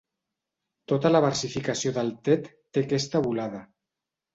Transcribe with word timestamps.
Tota 0.93 1.11
la 1.11 1.21
versificació 1.27 1.95
d'Altet 2.01 2.51
té 2.55 2.87
aquesta 2.87 3.27
volada. 3.33 3.67